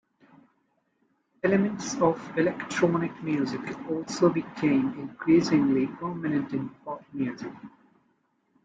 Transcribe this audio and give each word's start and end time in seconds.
Elements 1.43 1.93
of 2.01 2.35
electronic 2.35 3.21
music 3.21 3.61
also 3.87 4.29
became 4.29 4.97
increasingly 4.99 5.85
prominent 5.85 6.51
in 6.53 6.69
pop 6.83 7.03
music. 7.13 7.53